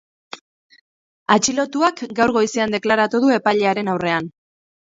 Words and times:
Atxilotuak 1.35 2.03
gaur 2.21 2.35
goizean 2.39 2.75
deklaratu 2.77 3.23
du 3.27 3.33
epailearen 3.39 3.93
aurrean. 3.95 4.33